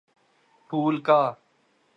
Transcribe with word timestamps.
پھول 0.69 0.95
کا 1.07 1.21